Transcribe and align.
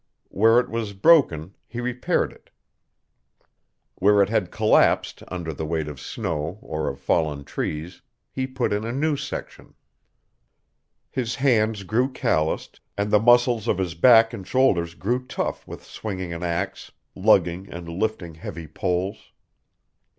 Where 0.29 0.59
it 0.59 0.67
was 0.67 0.93
broken 0.93 1.53
he 1.67 1.79
repaired 1.79 2.31
it. 2.33 2.49
Where 3.99 4.23
it 4.23 4.29
had 4.29 4.49
collapsed 4.49 5.21
under 5.27 5.53
the 5.53 5.63
weight 5.63 5.87
of 5.87 5.99
snow 5.99 6.57
or 6.63 6.89
of 6.89 6.99
fallen 6.99 7.43
trees 7.43 8.01
he 8.31 8.47
put 8.47 8.73
in 8.73 8.83
a 8.83 8.91
new 8.91 9.15
section. 9.15 9.75
His 11.11 11.35
hands 11.35 11.83
grew 11.83 12.11
calloused 12.11 12.79
and 12.97 13.11
the 13.11 13.19
muscles 13.19 13.67
of 13.67 13.77
his 13.77 13.93
back 13.93 14.33
and 14.33 14.47
shoulders 14.47 14.95
grew 14.95 15.23
tough 15.27 15.67
with 15.67 15.83
swinging 15.85 16.33
an 16.33 16.41
axe, 16.41 16.91
lugging 17.15 17.69
and 17.71 17.87
lifting 17.87 18.33
heavy 18.33 18.65
poles. 18.67 19.31